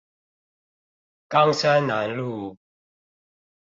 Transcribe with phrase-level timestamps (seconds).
[1.29, 2.57] 岡山南路